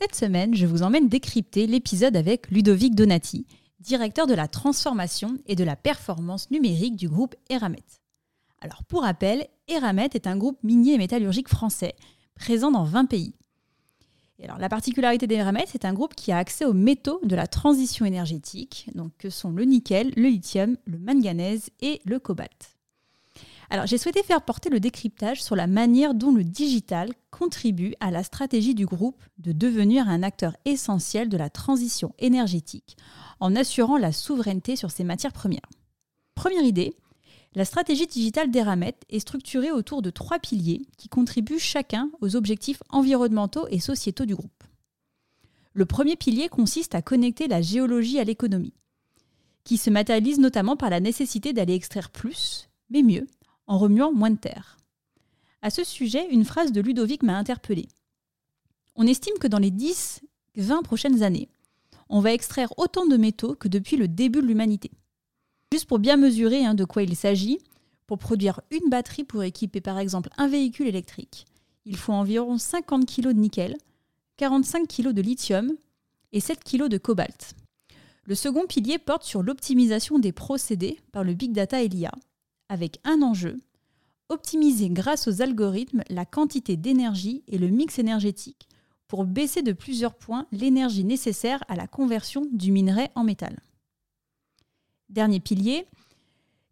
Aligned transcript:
Cette 0.00 0.16
semaine, 0.16 0.54
je 0.56 0.66
vous 0.66 0.82
emmène 0.82 1.08
décrypter 1.08 1.68
l'épisode 1.68 2.16
avec 2.16 2.50
Ludovic 2.50 2.96
Donati, 2.96 3.46
directeur 3.78 4.26
de 4.26 4.34
la 4.34 4.48
transformation 4.48 5.38
et 5.46 5.54
de 5.54 5.62
la 5.62 5.76
performance 5.76 6.50
numérique 6.50 6.96
du 6.96 7.08
groupe 7.08 7.36
Eramet. 7.48 7.84
Alors 8.60 8.82
pour 8.84 9.02
rappel, 9.02 9.46
Eramet 9.68 10.10
est 10.14 10.26
un 10.26 10.36
groupe 10.36 10.58
minier 10.64 10.94
et 10.94 10.98
métallurgique 10.98 11.48
français 11.48 11.94
présent 12.34 12.72
dans 12.72 12.82
20 12.82 13.04
pays. 13.04 13.34
Et 14.40 14.44
alors 14.44 14.58
la 14.58 14.68
particularité 14.68 15.28
d'Eramet, 15.28 15.66
c'est 15.68 15.84
un 15.84 15.94
groupe 15.94 16.16
qui 16.16 16.32
a 16.32 16.38
accès 16.38 16.64
aux 16.64 16.72
métaux 16.72 17.20
de 17.22 17.36
la 17.36 17.46
transition 17.46 18.04
énergétique, 18.04 18.90
donc 18.96 19.12
que 19.16 19.30
sont 19.30 19.50
le 19.50 19.64
nickel, 19.64 20.12
le 20.16 20.28
lithium, 20.28 20.76
le 20.86 20.98
manganèse 20.98 21.70
et 21.80 22.00
le 22.04 22.18
cobalt. 22.18 22.73
Alors 23.74 23.86
j'ai 23.86 23.98
souhaité 23.98 24.22
faire 24.22 24.42
porter 24.42 24.70
le 24.70 24.78
décryptage 24.78 25.42
sur 25.42 25.56
la 25.56 25.66
manière 25.66 26.14
dont 26.14 26.30
le 26.30 26.44
digital 26.44 27.10
contribue 27.32 27.94
à 27.98 28.12
la 28.12 28.22
stratégie 28.22 28.76
du 28.76 28.86
groupe 28.86 29.20
de 29.38 29.50
devenir 29.50 30.08
un 30.08 30.22
acteur 30.22 30.56
essentiel 30.64 31.28
de 31.28 31.36
la 31.36 31.50
transition 31.50 32.14
énergétique 32.20 32.96
en 33.40 33.56
assurant 33.56 33.96
la 33.96 34.12
souveraineté 34.12 34.76
sur 34.76 34.92
ses 34.92 35.02
matières 35.02 35.32
premières. 35.32 35.68
Première 36.36 36.62
idée, 36.62 36.94
la 37.56 37.64
stratégie 37.64 38.06
digitale 38.06 38.52
d'Eramet 38.52 38.94
est 39.10 39.18
structurée 39.18 39.72
autour 39.72 40.02
de 40.02 40.10
trois 40.10 40.38
piliers 40.38 40.86
qui 40.96 41.08
contribuent 41.08 41.58
chacun 41.58 42.12
aux 42.20 42.36
objectifs 42.36 42.80
environnementaux 42.90 43.66
et 43.70 43.80
sociétaux 43.80 44.24
du 44.24 44.36
groupe. 44.36 44.62
Le 45.72 45.84
premier 45.84 46.14
pilier 46.14 46.48
consiste 46.48 46.94
à 46.94 47.02
connecter 47.02 47.48
la 47.48 47.60
géologie 47.60 48.20
à 48.20 48.24
l'économie, 48.24 48.74
qui 49.64 49.78
se 49.78 49.90
matérialise 49.90 50.38
notamment 50.38 50.76
par 50.76 50.90
la 50.90 51.00
nécessité 51.00 51.52
d'aller 51.52 51.74
extraire 51.74 52.10
plus, 52.10 52.68
mais 52.88 53.02
mieux, 53.02 53.26
en 53.66 53.78
remuant 53.78 54.12
moins 54.12 54.30
de 54.30 54.38
terre. 54.38 54.78
À 55.62 55.70
ce 55.70 55.84
sujet, 55.84 56.28
une 56.30 56.44
phrase 56.44 56.72
de 56.72 56.80
Ludovic 56.80 57.22
m'a 57.22 57.38
interpellée. 57.38 57.88
On 58.96 59.06
estime 59.06 59.38
que 59.40 59.46
dans 59.46 59.58
les 59.58 59.70
10-20 59.70 60.82
prochaines 60.82 61.22
années, 61.22 61.48
on 62.08 62.20
va 62.20 62.32
extraire 62.32 62.72
autant 62.76 63.06
de 63.06 63.16
métaux 63.16 63.54
que 63.54 63.68
depuis 63.68 63.96
le 63.96 64.08
début 64.08 64.40
de 64.40 64.46
l'humanité. 64.46 64.90
Juste 65.72 65.86
pour 65.86 65.98
bien 65.98 66.16
mesurer 66.16 66.64
hein, 66.64 66.74
de 66.74 66.84
quoi 66.84 67.02
il 67.02 67.16
s'agit, 67.16 67.58
pour 68.06 68.18
produire 68.18 68.60
une 68.70 68.90
batterie 68.90 69.24
pour 69.24 69.42
équiper 69.42 69.80
par 69.80 69.98
exemple 69.98 70.28
un 70.36 70.48
véhicule 70.48 70.86
électrique, 70.86 71.46
il 71.86 71.96
faut 71.96 72.12
environ 72.12 72.58
50 72.58 73.06
kg 73.06 73.28
de 73.28 73.32
nickel, 73.32 73.76
45 74.36 74.86
kg 74.86 75.12
de 75.12 75.22
lithium 75.22 75.74
et 76.32 76.40
7 76.40 76.62
kg 76.64 76.88
de 76.88 76.98
cobalt. 76.98 77.54
Le 78.24 78.34
second 78.34 78.66
pilier 78.66 78.98
porte 78.98 79.24
sur 79.24 79.42
l'optimisation 79.42 80.18
des 80.18 80.32
procédés 80.32 81.00
par 81.12 81.24
le 81.24 81.34
big 81.34 81.52
data 81.52 81.82
et 81.82 81.88
l'IA, 81.88 82.12
avec 82.68 83.00
un 83.04 83.22
enjeu, 83.22 83.60
optimiser 84.28 84.90
grâce 84.90 85.28
aux 85.28 85.42
algorithmes 85.42 86.02
la 86.08 86.24
quantité 86.24 86.76
d'énergie 86.76 87.42
et 87.46 87.58
le 87.58 87.68
mix 87.68 87.98
énergétique 87.98 88.68
pour 89.06 89.24
baisser 89.24 89.62
de 89.62 89.72
plusieurs 89.72 90.14
points 90.14 90.46
l'énergie 90.50 91.04
nécessaire 91.04 91.62
à 91.68 91.76
la 91.76 91.86
conversion 91.86 92.46
du 92.52 92.72
minerai 92.72 93.10
en 93.14 93.24
métal. 93.24 93.60
Dernier 95.08 95.40
pilier, 95.40 95.86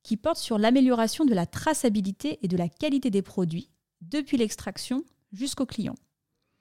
qui 0.03 0.17
porte 0.17 0.39
sur 0.39 0.59
l'amélioration 0.59 1.25
de 1.25 1.35
la 1.35 1.47
traçabilité 1.47 2.39
et 2.42 2.48
de 2.48 2.57
la 2.57 2.69
qualité 2.69 3.11
des 3.11 3.23
produits, 3.23 3.69
depuis 4.01 4.36
l'extraction 4.36 5.05
jusqu'au 5.33 5.67
client. 5.67 5.95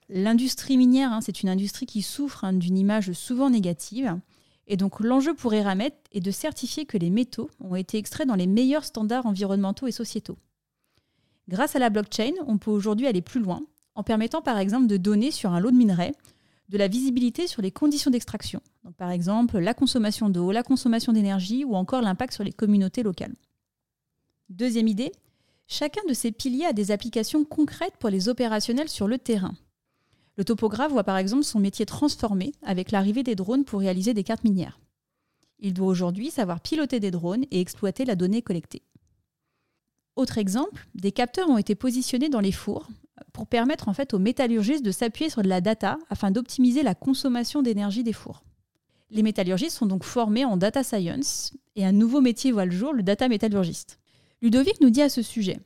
L'industrie 0.10 0.78
minière, 0.78 1.14
hein, 1.14 1.22
c'est 1.22 1.42
une 1.42 1.50
industrie 1.50 1.86
qui 1.86 2.02
souffre 2.02 2.44
hein, 2.44 2.54
d'une 2.54 2.78
image 2.78 3.14
souvent 3.14 3.50
négative, 3.50 4.20
et 4.68 4.78
donc 4.78 5.00
l'enjeu 5.00 5.34
pour 5.34 5.54
Eramet 5.54 5.94
est 6.12 6.20
de 6.20 6.32
certifier 6.32 6.86
que 6.86 6.98
les 6.98 7.10
métaux 7.10 7.50
ont 7.60 7.76
été 7.76 7.98
extraits 7.98 8.28
dans 8.28 8.36
les 8.36 8.48
meilleurs 8.48 8.86
standards 8.86 9.26
environnementaux 9.26 9.88
et 9.88 9.92
sociétaux. 9.92 10.38
Grâce 11.48 11.76
à 11.76 11.80
la 11.80 11.90
blockchain, 11.90 12.34
on 12.48 12.58
peut 12.58 12.72
aujourd'hui 12.72 13.08
aller 13.08 13.22
plus 13.22 13.42
loin, 13.42 13.62
en 13.96 14.04
permettant 14.04 14.42
par 14.42 14.58
exemple 14.58 14.88
de 14.88 14.98
donner 14.98 15.32
sur 15.32 15.52
un 15.52 15.60
lot 15.60 15.72
de 15.72 15.76
minerais 15.76 16.14
de 16.70 16.78
la 16.78 16.88
visibilité 16.88 17.48
sur 17.48 17.62
les 17.62 17.72
conditions 17.72 18.12
d'extraction. 18.12 18.62
par 18.98 19.12
exemple 19.12 19.60
la 19.60 19.74
consommation 19.74 20.30
d'eau, 20.30 20.52
la 20.52 20.64
consommation 20.64 21.12
d'énergie 21.12 21.66
ou 21.66 21.76
encore 21.76 22.02
l'impact 22.02 22.34
sur 22.34 22.46
les 22.46 22.54
communautés 22.54 23.04
locales. 23.04 23.36
Deuxième 24.48 24.88
idée, 24.88 25.12
chacun 25.68 26.02
de 26.08 26.14
ces 26.14 26.32
piliers 26.32 26.66
a 26.66 26.74
des 26.74 26.92
applications 26.92 27.44
concrètes 27.44 27.98
pour 28.00 28.10
les 28.10 28.30
opérationnels 28.30 28.90
sur 28.90 29.08
le 29.08 29.18
terrain. 29.18 29.54
Le 30.38 30.46
topographe 30.46 30.92
voit 30.92 31.04
par 31.04 31.18
exemple 31.18 31.44
son 31.44 31.60
métier 31.60 31.86
transformé 31.86 32.54
avec 32.64 32.92
l'arrivée 32.92 33.24
des 33.24 33.36
drones 33.36 33.66
pour 33.66 33.82
réaliser 33.82 34.14
des 34.14 34.24
cartes 34.24 34.44
minières. 34.44 34.80
Il 35.60 35.74
doit 35.74 35.88
aujourd'hui 35.88 36.32
savoir 36.32 36.62
piloter 36.62 37.00
des 37.00 37.12
drones 37.12 37.46
et 37.52 37.62
exploiter 37.62 38.06
la 38.06 38.16
donnée 38.16 38.42
collectée. 38.42 38.82
Autre 40.16 40.38
exemple, 40.38 40.88
des 40.96 41.12
capteurs 41.12 41.50
ont 41.50 41.58
été 41.58 41.76
positionnés 41.76 42.30
dans 42.30 42.40
les 42.40 42.52
fours 42.52 42.88
pour 43.34 43.48
permettre 43.48 43.88
en 43.88 43.94
fait 43.94 44.14
aux 44.14 44.20
métallurgistes 44.20 44.84
de 44.84 44.92
s'appuyer 44.92 45.30
sur 45.30 45.42
de 45.42 45.48
la 45.48 45.62
data 45.62 45.98
afin 46.10 46.32
d'optimiser 46.32 46.84
la 46.84 46.96
consommation 46.96 47.62
d'énergie 47.62 48.04
des 48.04 48.14
fours. 48.14 48.44
Les 49.10 49.24
métallurgistes 49.24 49.78
sont 49.78 49.86
donc 49.86 50.04
formés 50.04 50.46
en 50.46 50.58
data 50.58 50.84
science 50.84 51.54
et 51.76 51.86
un 51.86 51.92
nouveau 51.92 52.22
métier 52.22 52.52
voit 52.52 52.66
le 52.66 52.72
jour, 52.72 52.94
le 52.94 53.04
data 53.04 53.28
métallurgiste. 53.28 54.00
Ludovic 54.42 54.82
nous 54.82 54.90
dit 54.90 55.02
à 55.02 55.10
ce 55.10 55.22
sujet 55.22 55.60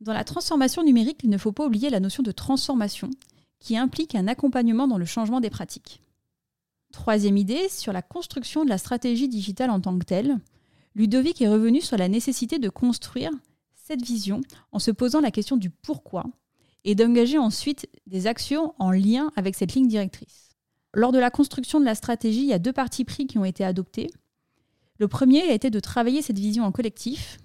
Dans 0.00 0.12
la 0.12 0.24
transformation 0.24 0.82
numérique, 0.82 1.20
il 1.22 1.30
ne 1.30 1.38
faut 1.38 1.52
pas 1.52 1.66
oublier 1.66 1.90
la 1.90 2.00
notion 2.00 2.22
de 2.22 2.32
transformation 2.32 3.10
qui 3.60 3.76
implique 3.76 4.14
un 4.14 4.28
accompagnement 4.28 4.86
dans 4.86 4.98
le 4.98 5.04
changement 5.04 5.40
des 5.40 5.50
pratiques. 5.50 6.02
Troisième 6.92 7.36
idée, 7.36 7.68
sur 7.68 7.92
la 7.92 8.02
construction 8.02 8.64
de 8.64 8.68
la 8.68 8.78
stratégie 8.78 9.28
digitale 9.28 9.70
en 9.70 9.80
tant 9.80 9.98
que 9.98 10.04
telle, 10.04 10.38
Ludovic 10.94 11.42
est 11.42 11.48
revenu 11.48 11.80
sur 11.80 11.96
la 11.96 12.08
nécessité 12.08 12.58
de 12.58 12.68
construire 12.68 13.30
cette 13.74 14.02
vision 14.02 14.40
en 14.72 14.78
se 14.78 14.90
posant 14.90 15.20
la 15.20 15.30
question 15.30 15.56
du 15.56 15.70
pourquoi 15.70 16.24
et 16.84 16.94
d'engager 16.94 17.38
ensuite 17.38 17.88
des 18.06 18.26
actions 18.26 18.74
en 18.78 18.90
lien 18.90 19.32
avec 19.36 19.56
cette 19.56 19.74
ligne 19.74 19.88
directrice. 19.88 20.50
Lors 20.92 21.12
de 21.12 21.18
la 21.18 21.30
construction 21.30 21.80
de 21.80 21.84
la 21.84 21.94
stratégie, 21.94 22.42
il 22.42 22.48
y 22.48 22.52
a 22.52 22.58
deux 22.58 22.72
partis 22.72 23.04
pris 23.04 23.26
qui 23.26 23.38
ont 23.38 23.44
été 23.44 23.64
adoptés. 23.64 24.10
Le 24.98 25.08
premier 25.08 25.42
a 25.42 25.52
été 25.52 25.70
de 25.70 25.80
travailler 25.80 26.22
cette 26.22 26.38
vision 26.38 26.64
en 26.64 26.70
collectif 26.70 27.38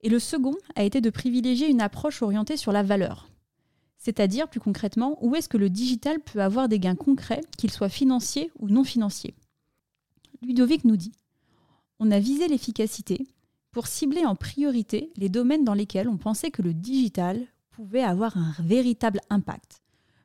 et 0.00 0.08
le 0.08 0.18
second 0.18 0.54
a 0.74 0.84
été 0.84 1.00
de 1.00 1.10
privilégier 1.10 1.68
une 1.68 1.82
approche 1.82 2.22
orientée 2.22 2.56
sur 2.56 2.72
la 2.72 2.82
valeur. 2.82 3.28
C'est-à-dire, 3.98 4.48
plus 4.48 4.60
concrètement, 4.60 5.18
où 5.20 5.34
est-ce 5.34 5.48
que 5.48 5.56
le 5.56 5.70
digital 5.70 6.20
peut 6.20 6.40
avoir 6.40 6.68
des 6.68 6.78
gains 6.78 6.94
concrets, 6.94 7.40
qu'ils 7.56 7.72
soient 7.72 7.88
financiers 7.88 8.50
ou 8.58 8.68
non 8.68 8.84
financiers? 8.84 9.34
Ludovic 10.40 10.84
nous 10.84 10.96
dit 10.96 11.12
On 11.98 12.10
a 12.10 12.20
visé 12.20 12.46
l'efficacité 12.46 13.26
pour 13.72 13.86
cibler 13.86 14.24
en 14.24 14.36
priorité 14.36 15.12
les 15.16 15.28
domaines 15.28 15.64
dans 15.64 15.74
lesquels 15.74 16.08
on 16.08 16.16
pensait 16.16 16.50
que 16.50 16.62
le 16.62 16.74
digital 16.74 17.44
pouvait 17.70 18.02
avoir 18.02 18.36
un 18.36 18.54
véritable 18.60 19.20
impact, 19.30 19.82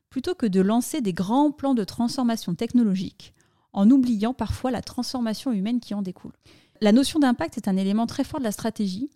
plutôt 0.09 0.35
que 0.35 0.45
de 0.45 0.61
lancer 0.61 1.01
des 1.01 1.13
grands 1.13 1.51
plans 1.51 1.73
de 1.73 1.83
transformation 1.83 2.55
technologique 2.55 3.33
en 3.73 3.89
oubliant 3.89 4.33
parfois 4.33 4.71
la 4.71 4.81
transformation 4.81 5.51
humaine 5.51 5.79
qui 5.79 5.93
en 5.93 6.01
découle. 6.01 6.33
La 6.81 6.91
notion 6.91 7.19
d'impact 7.19 7.57
est 7.57 7.67
un 7.67 7.77
élément 7.77 8.05
très 8.05 8.23
fort 8.23 8.39
de 8.39 8.43
la 8.43 8.51
stratégie. 8.51 9.09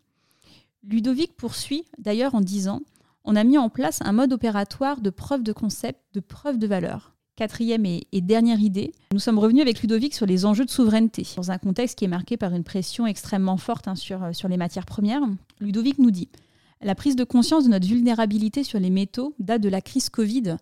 Ludovic 0.84 1.36
poursuit 1.36 1.86
d'ailleurs 2.00 2.34
en 2.34 2.42
disant 2.42 2.82
on 3.24 3.36
a 3.36 3.44
mis 3.44 3.58
en 3.58 3.70
place 3.70 4.00
un 4.02 4.14
mode 4.14 4.34
opératoire 4.34 5.02
de 5.02 5.10
preuve 5.10 5.44
de 5.44 5.54
concept, 5.54 6.00
de 6.14 6.20
preuve 6.20 6.58
de 6.58 6.68
valeur. 6.68 7.14
Quatrième 7.38 7.86
et, 7.86 8.08
dernière 8.14 8.60
idée, 8.60 8.94
nous 9.14 9.20
sommes 9.20 9.38
revenus 9.38 9.62
avec 9.62 9.82
Ludovic 9.82 10.16
sur 10.16 10.26
les 10.26 10.44
enjeux 10.46 10.66
de 10.66 10.72
souveraineté, 10.72 11.28
dans 11.36 11.52
un 11.52 11.60
contexte 11.60 11.96
qui 11.96 12.06
est 12.06 12.08
marqué 12.08 12.36
par 12.36 12.52
une 12.54 12.64
pression 12.64 13.06
extrêmement 13.06 13.58
forte 13.58 13.88
hein, 13.88 13.94
euh, 14.10 14.34
sur 14.34 14.48
les 14.48 14.58
matières 14.58 14.88
premières. 14.88 15.22
Ludovic 15.60 16.00
nous 16.00 16.10
dit 16.10 16.30
La 16.82 16.96
prise 16.96 17.16
de 17.16 17.24
conscience 17.24 17.66
de 17.66 17.70
notre 17.70 17.86
vulnérabilité 17.86 18.64
sur 18.64 18.80
les 18.80 18.90
métaux 18.90 19.36
date 19.38 19.62
de 19.62 19.70
la 19.70 19.82
crise 19.82 20.10
Covid, 20.10 20.58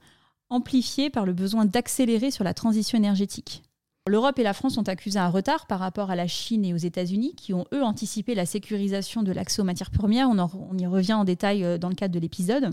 amplifiée 0.49 1.09
par 1.09 1.25
le 1.25 1.31
besoin 1.31 1.63
d'accélérer 1.63 2.29
sur 2.29 2.43
la 2.43 2.53
transition 2.53 2.97
énergétique. 2.97 3.63
L'Europe 4.07 4.37
et 4.37 4.43
la 4.43 4.53
France 4.53 4.77
ont 4.77 4.83
accusé 4.83 5.17
un 5.17 5.29
retard 5.29 5.65
par 5.65 5.79
rapport 5.79 6.11
à 6.11 6.15
la 6.15 6.27
Chine 6.27 6.63
et 6.63 6.75
aux 6.75 6.77
États-Unis, 6.77 7.33
qui 7.35 7.55
ont 7.55 7.65
eux 7.73 7.81
anticipé 7.81 8.35
la 8.35 8.45
sécurisation 8.45 9.23
de 9.23 9.31
l'accès 9.31 9.61
aux 9.61 9.65
matières 9.65 9.89
premières. 9.89 10.29
On, 10.29 10.77
y 10.77 10.85
revient 10.85 11.13
en 11.13 11.23
détail 11.23 11.63
euh, 11.63 11.79
dans 11.79 11.89
le 11.89 11.95
cadre 11.95 12.13
de 12.13 12.19
l'épisode. 12.19 12.69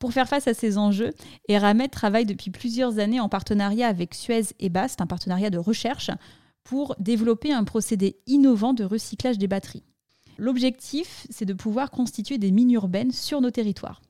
Pour 0.00 0.12
faire 0.12 0.28
face 0.28 0.48
à 0.48 0.54
ces 0.54 0.76
enjeux, 0.76 1.12
Eramet 1.46 1.86
travaille 1.86 2.26
depuis 2.26 2.50
plusieurs 2.50 2.98
années 2.98 3.20
en 3.20 3.28
partenariat 3.28 3.86
avec 3.86 4.14
Suez 4.14 4.46
et 4.58 4.68
Bast, 4.68 5.00
un 5.00 5.06
partenariat 5.06 5.50
de 5.50 5.58
recherche, 5.58 6.10
pour 6.64 6.96
développer 6.98 7.52
un 7.52 7.62
procédé 7.62 8.16
innovant 8.26 8.74
de 8.74 8.82
recyclage 8.82 9.38
des 9.38 9.46
batteries. 9.46 9.84
L'objectif, 10.38 11.24
c'est 11.30 11.44
de 11.44 11.54
pouvoir 11.54 11.92
constituer 11.92 12.36
des 12.36 12.50
mines 12.50 12.72
urbaines 12.72 13.12
sur 13.12 13.40
nos 13.40 13.52
territoires. 13.52 14.02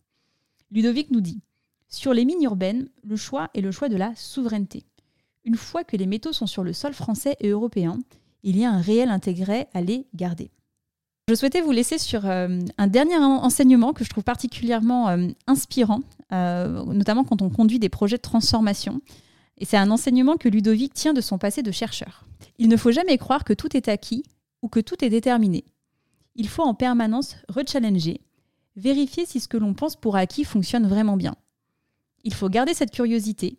Ludovic 0.71 1.11
nous 1.11 1.21
dit 1.21 1.43
Sur 1.89 2.15
les 2.15 2.25
mines 2.25 2.43
urbaines, 2.43 2.89
le 3.03 3.17
choix 3.17 3.51
est 3.53 3.61
le 3.61 3.71
choix 3.71 3.91
de 3.91 3.97
la 3.97 4.15
souveraineté 4.17 4.87
une 5.45 5.57
fois 5.57 5.85
que 5.85 5.97
les 5.97 6.07
métaux 6.07 6.33
sont 6.33 6.47
sur 6.47 6.65
le 6.65 6.73
sol 6.73 6.93
français 6.93 7.37
et 7.41 7.49
européen, 7.49 7.99
il 8.43 8.57
y 8.57 8.65
a 8.65 8.71
un 8.71 8.81
réel 8.81 9.11
intérêt 9.11 9.69
à 9.75 9.81
les 9.81 10.07
garder. 10.15 10.51
Je 11.29 11.35
souhaitais 11.35 11.61
vous 11.61 11.73
laisser 11.73 11.99
sur 11.99 12.25
euh, 12.25 12.59
un 12.79 12.87
dernier 12.87 13.17
enseignement 13.17 13.93
que 13.93 14.03
je 14.03 14.09
trouve 14.09 14.25
particulièrement 14.25 15.11
euh, 15.11 15.29
inspirant, 15.47 16.01
euh, 16.33 16.83
notamment 16.85 17.23
quand 17.23 17.43
on 17.43 17.51
conduit 17.51 17.79
des 17.79 17.91
projets 17.91 18.17
de 18.17 18.23
transformation. 18.23 19.03
Et 19.59 19.67
c'est 19.67 19.77
un 19.77 19.91
enseignement 19.91 20.37
que 20.37 20.49
Ludovic 20.49 20.95
tient 20.95 21.13
de 21.13 21.21
son 21.21 21.37
passé 21.37 21.63
de 21.63 21.71
chercheur. 21.71 22.25
Il 22.59 22.69
ne 22.69 22.77
faut 22.79 22.93
jamais 22.93 23.19
croire 23.19 23.45
que 23.45 23.53
tout 23.53 23.77
est 23.77 23.89
acquis 23.89 24.23
ou 24.63 24.69
que 24.69 24.81
tout 24.81 25.05
est 25.05 25.11
déterminé. 25.11 25.65
Il 26.35 26.49
faut 26.49 26.63
en 26.63 26.75
permanence 26.75 27.37
rechallenger, 27.51 28.23
vérifier 28.77 29.27
si 29.27 29.41
ce 29.41 29.49
que 29.49 29.59
l'on 29.59 29.75
pense 29.75 29.97
pour 29.97 30.17
acquis 30.17 30.45
fonctionne 30.45 30.87
vraiment 30.87 31.19
bien. 31.19 31.35
Il 32.25 32.33
faut 32.33 32.49
garder 32.49 32.73
cette 32.73 32.93
curiosité 32.93 33.59